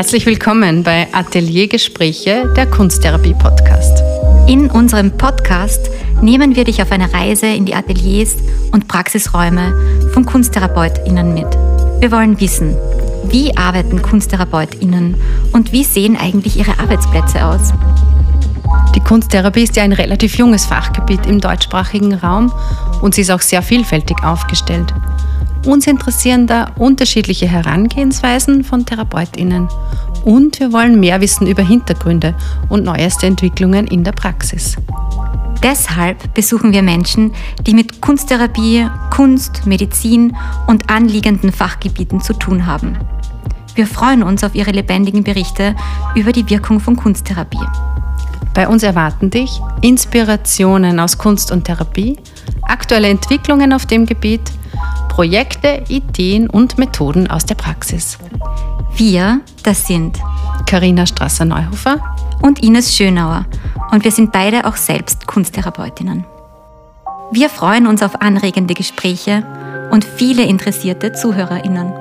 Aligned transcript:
Herzlich 0.00 0.24
willkommen 0.24 0.82
bei 0.82 1.08
Ateliergespräche, 1.12 2.50
der 2.56 2.64
Kunsttherapie 2.64 3.34
Podcast. 3.34 4.02
In 4.48 4.70
unserem 4.70 5.10
Podcast 5.10 5.90
nehmen 6.22 6.56
wir 6.56 6.64
dich 6.64 6.80
auf 6.80 6.90
eine 6.90 7.12
Reise 7.12 7.48
in 7.48 7.66
die 7.66 7.74
Ateliers 7.74 8.34
und 8.72 8.88
Praxisräume 8.88 9.74
von 10.14 10.24
KunsttherapeutInnen 10.24 11.34
mit. 11.34 11.48
Wir 12.00 12.10
wollen 12.10 12.40
wissen, 12.40 12.74
wie 13.24 13.54
arbeiten 13.58 14.00
KunsttherapeutInnen 14.00 15.16
und 15.52 15.70
wie 15.70 15.84
sehen 15.84 16.16
eigentlich 16.16 16.56
ihre 16.56 16.78
Arbeitsplätze 16.78 17.44
aus? 17.44 17.74
Die 18.94 19.00
Kunsttherapie 19.00 19.64
ist 19.64 19.76
ja 19.76 19.82
ein 19.82 19.92
relativ 19.92 20.38
junges 20.38 20.64
Fachgebiet 20.64 21.26
im 21.26 21.42
deutschsprachigen 21.42 22.14
Raum 22.14 22.50
und 23.02 23.14
sie 23.14 23.20
ist 23.20 23.30
auch 23.30 23.42
sehr 23.42 23.60
vielfältig 23.60 24.24
aufgestellt. 24.24 24.94
Uns 25.66 25.86
interessieren 25.86 26.46
da 26.46 26.72
unterschiedliche 26.76 27.46
Herangehensweisen 27.46 28.64
von 28.64 28.86
TherapeutInnen 28.86 29.68
und 30.24 30.58
wir 30.58 30.72
wollen 30.72 30.98
mehr 30.98 31.20
wissen 31.20 31.46
über 31.46 31.62
Hintergründe 31.62 32.34
und 32.70 32.84
neueste 32.84 33.26
Entwicklungen 33.26 33.86
in 33.86 34.02
der 34.02 34.12
Praxis. 34.12 34.76
Deshalb 35.62 36.32
besuchen 36.32 36.72
wir 36.72 36.82
Menschen, 36.82 37.32
die 37.66 37.74
mit 37.74 38.00
Kunsttherapie, 38.00 38.88
Kunst, 39.10 39.66
Medizin 39.66 40.34
und 40.66 40.88
anliegenden 40.88 41.52
Fachgebieten 41.52 42.22
zu 42.22 42.32
tun 42.32 42.64
haben. 42.64 42.96
Wir 43.74 43.86
freuen 43.86 44.22
uns 44.22 44.42
auf 44.42 44.54
Ihre 44.54 44.70
lebendigen 44.70 45.22
Berichte 45.22 45.76
über 46.14 46.32
die 46.32 46.48
Wirkung 46.48 46.80
von 46.80 46.96
Kunsttherapie. 46.96 47.58
Bei 48.54 48.66
uns 48.66 48.82
erwarten 48.82 49.28
dich 49.28 49.60
Inspirationen 49.82 50.98
aus 50.98 51.18
Kunst 51.18 51.52
und 51.52 51.64
Therapie, 51.64 52.16
aktuelle 52.62 53.08
Entwicklungen 53.08 53.74
auf 53.74 53.84
dem 53.84 54.06
Gebiet, 54.06 54.40
Projekte, 55.20 55.84
Ideen 55.88 56.48
und 56.48 56.78
Methoden 56.78 57.30
aus 57.30 57.44
der 57.44 57.54
Praxis. 57.54 58.16
Wir, 58.96 59.42
das 59.62 59.86
sind 59.86 60.18
Karina 60.64 61.04
Strasser-Neuhofer 61.04 61.98
und 62.40 62.62
Ines 62.62 62.96
Schönauer 62.96 63.44
und 63.90 64.02
wir 64.02 64.12
sind 64.12 64.32
beide 64.32 64.64
auch 64.64 64.76
selbst 64.76 65.26
Kunsttherapeutinnen. 65.26 66.24
Wir 67.32 67.50
freuen 67.50 67.86
uns 67.86 68.02
auf 68.02 68.22
anregende 68.22 68.72
Gespräche 68.72 69.44
und 69.90 70.06
viele 70.06 70.44
interessierte 70.44 71.12
ZuhörerInnen. 71.12 71.99